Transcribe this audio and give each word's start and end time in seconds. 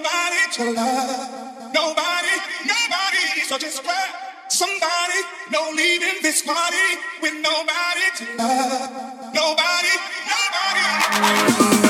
nobody 0.00 0.42
to 0.52 0.72
love. 0.72 1.74
Nobody, 1.74 2.34
nobody. 2.64 3.42
So 3.44 3.58
just 3.58 3.82
grab 3.82 4.08
somebody. 4.48 5.20
No 5.50 5.70
leaving 5.74 6.22
this 6.22 6.42
party 6.42 6.88
with 7.22 7.34
nobody 7.34 8.06
to 8.16 8.24
love. 8.36 9.34
Nobody, 9.34 9.94
nobody. 10.32 11.89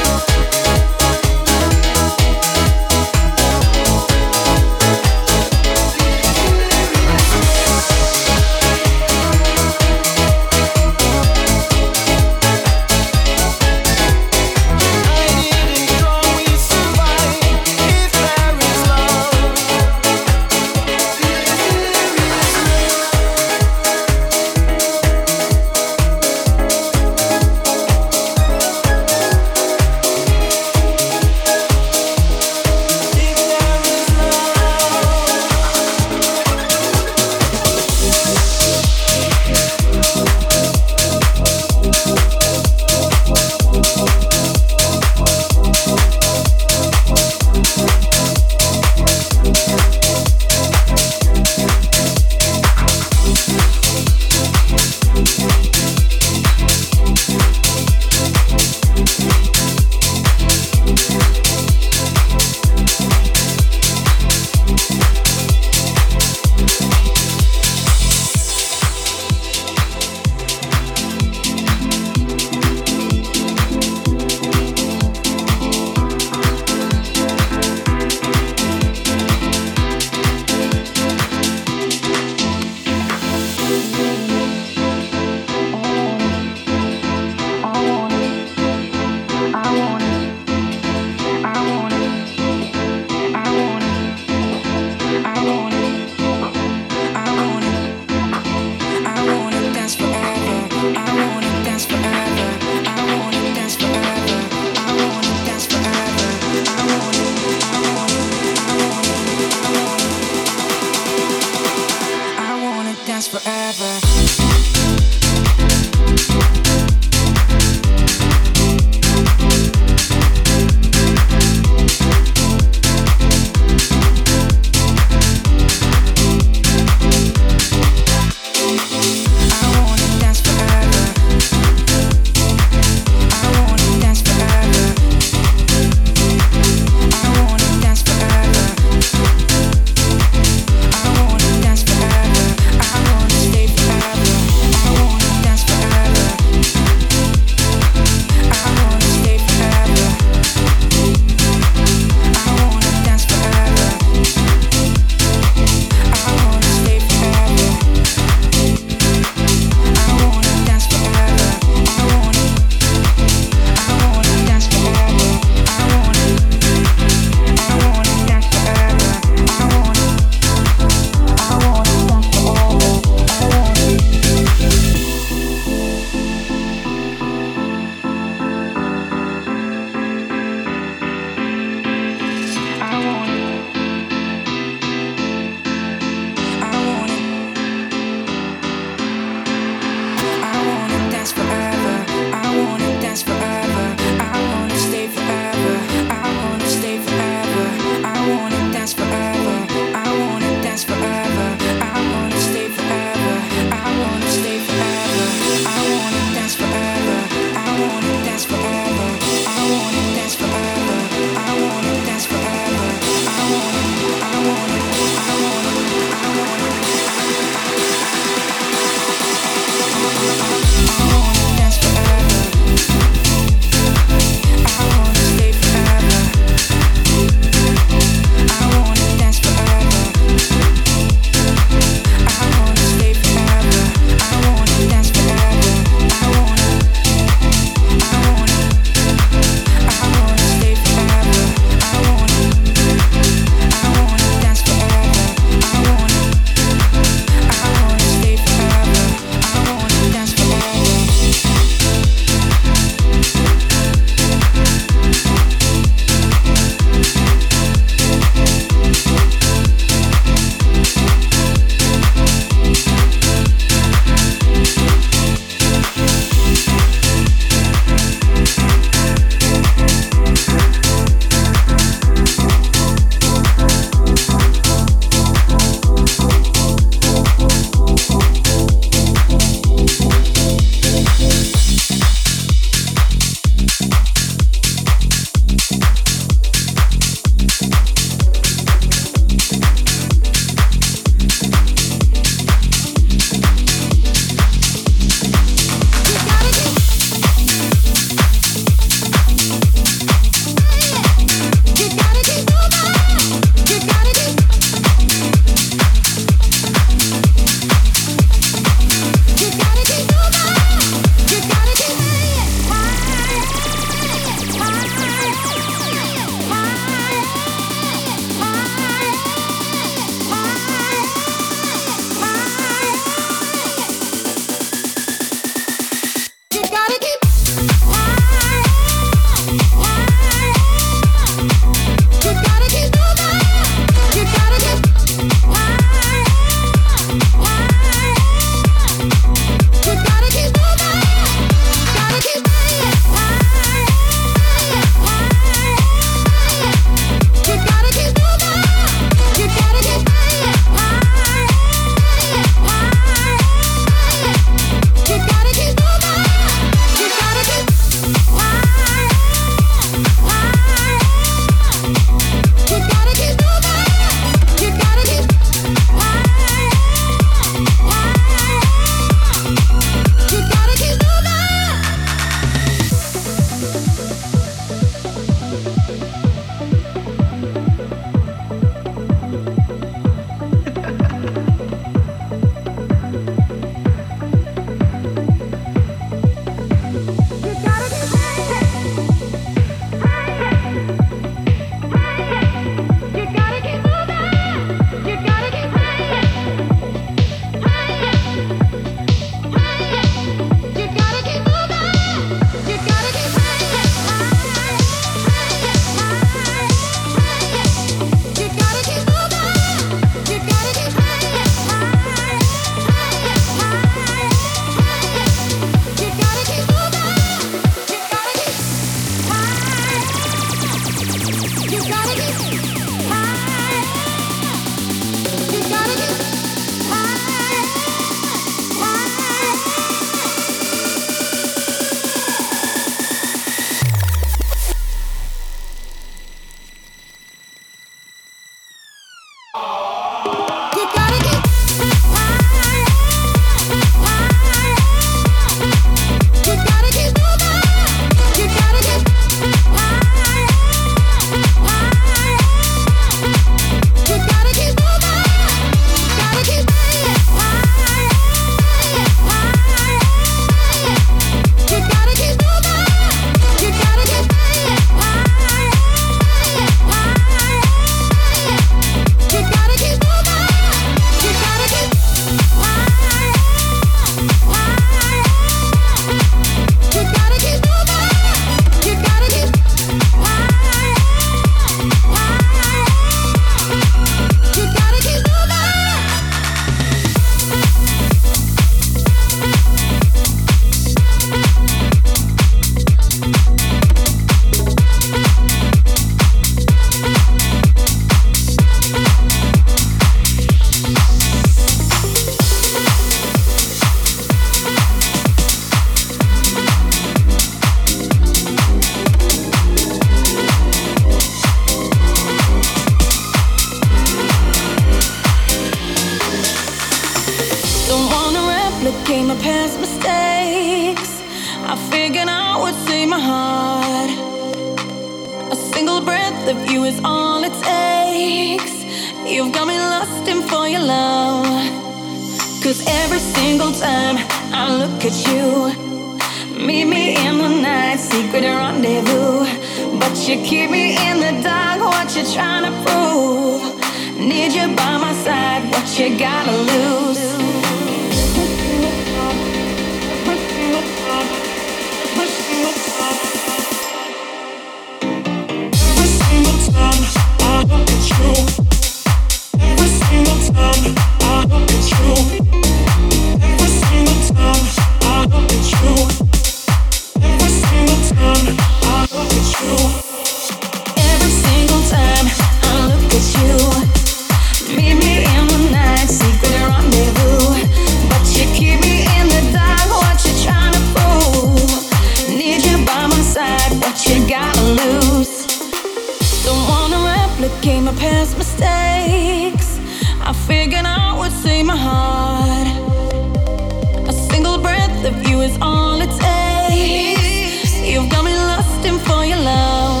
you 599.30 599.36
low. 599.36 600.00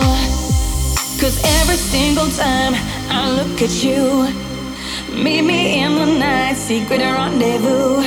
Cause 1.20 1.38
every 1.60 1.76
single 1.76 2.28
time 2.30 2.74
I 3.08 3.30
look 3.38 3.62
at 3.62 3.74
you, 3.84 4.26
meet 5.22 5.42
me 5.42 5.82
in 5.84 5.92
the 5.94 6.06
night, 6.18 6.56
secret 6.56 7.00
rendezvous. 7.00 8.02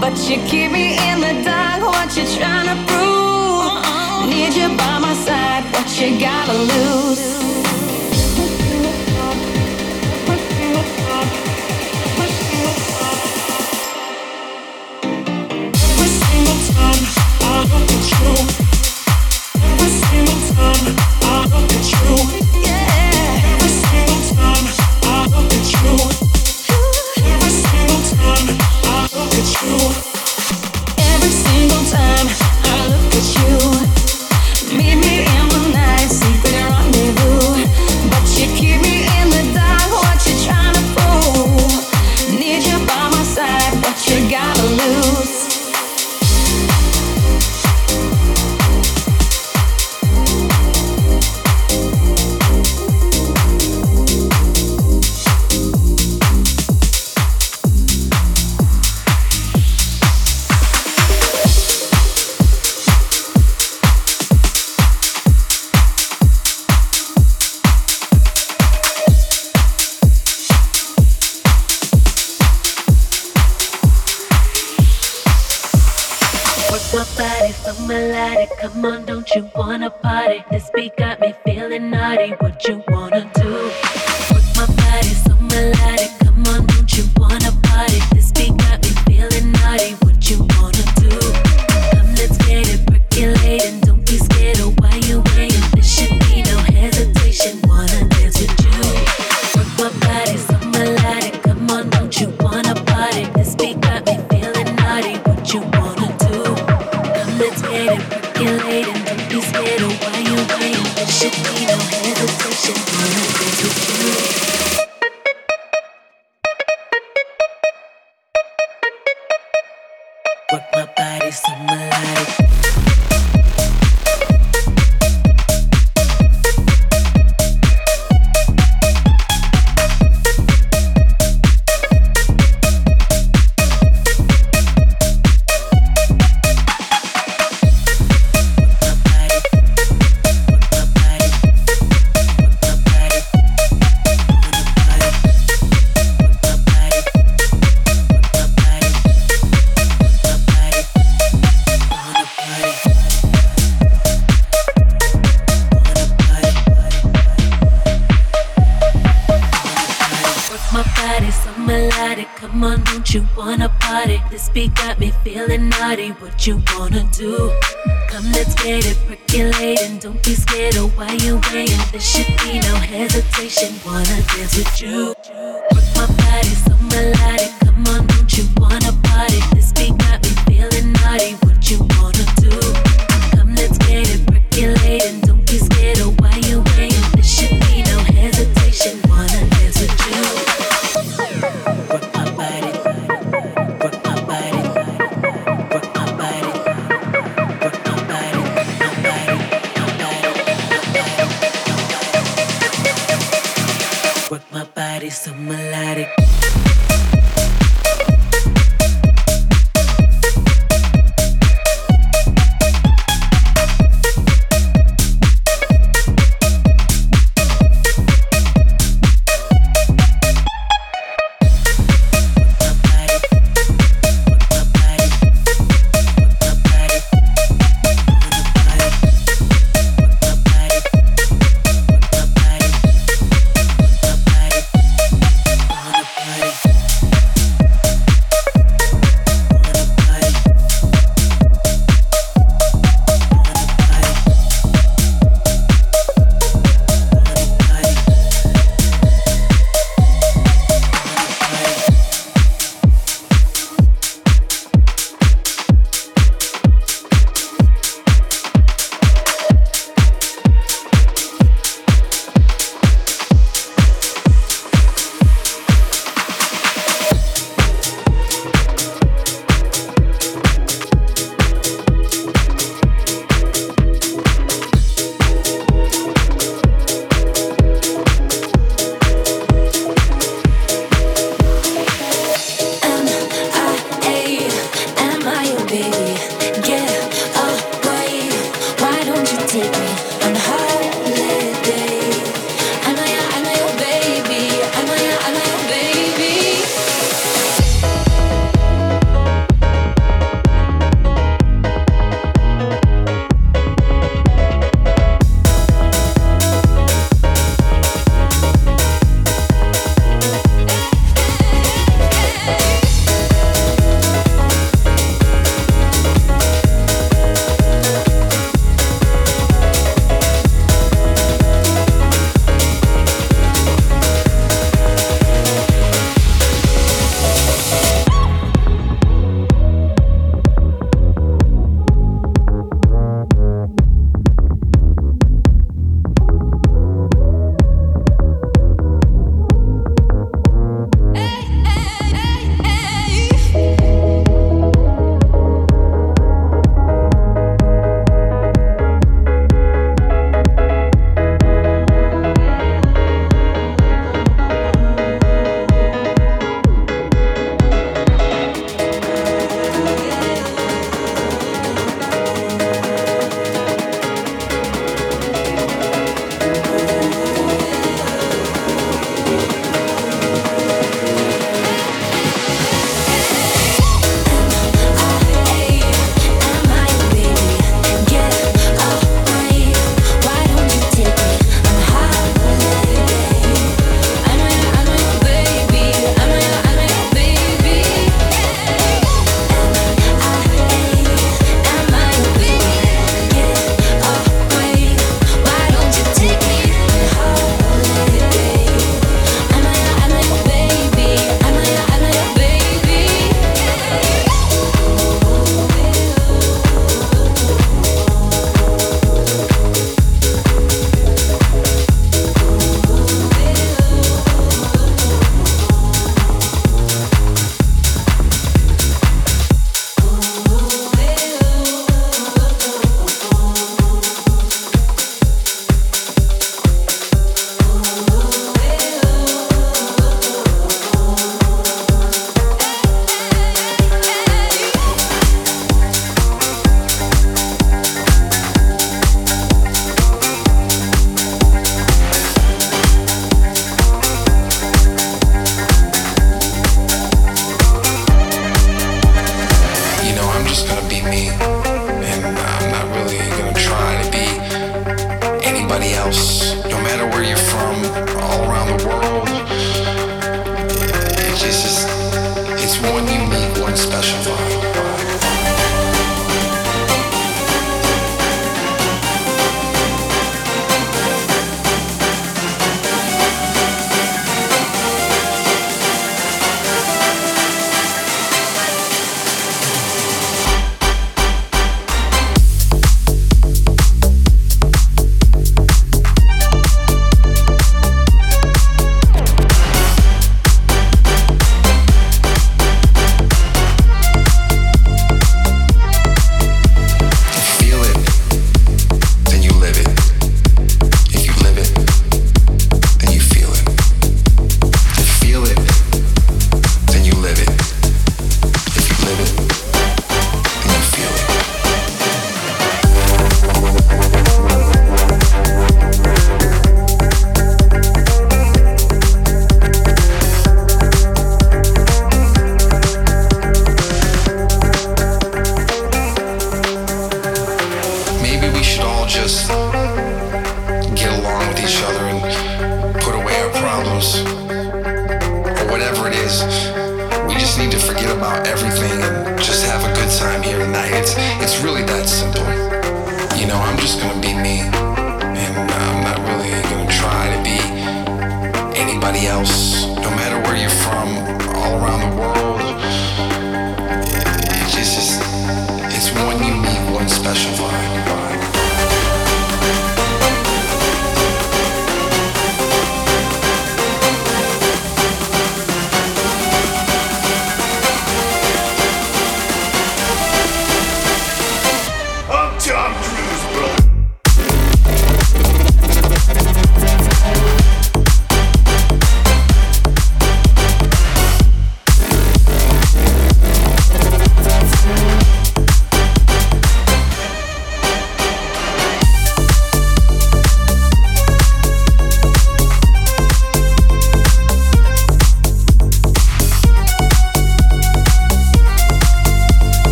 But 0.00 0.16
you 0.28 0.36
keep 0.50 0.72
me 0.72 0.98
in 1.08 1.20
the 1.20 1.34
dark, 1.44 1.80
what 1.82 2.16
you 2.16 2.26
trying 2.36 2.68
to 2.72 2.76
prove? 2.90 3.72
Need 4.28 4.54
you 4.60 4.68
by 4.76 4.98
my 4.98 5.14
side, 5.26 5.64
what 5.72 5.88
you 6.00 6.18
gotta 6.18 6.56
lose? 6.72 7.22
Every 15.88 16.10
single 16.22 16.58
time 16.74 17.02
I 17.42 17.54
look 17.70 17.90
at 17.96 18.58
you 18.60 18.73
body 20.54 20.94
so 21.82 22.14
melodic. 22.26 22.73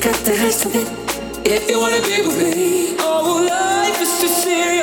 got 0.00 0.14
the 0.24 0.34
hang 0.34 0.52
to. 0.52 0.68
If 1.44 1.68
you 1.68 1.78
wanna 1.80 2.00
be 2.02 2.22
with 2.22 2.56
me, 2.56 2.96
oh, 3.00 3.46
life 3.48 4.00
is 4.00 4.20
too 4.20 4.28
serious. 4.28 4.77